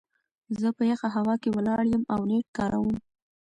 زه 0.59 0.69
په 0.77 0.83
يخه 0.91 1.07
هوا 1.15 1.35
کې 1.41 1.49
ولاړ 1.55 1.83
يم 1.95 2.03
او 2.13 2.19
نيټ 2.29 2.47
کاروم. 2.57 2.95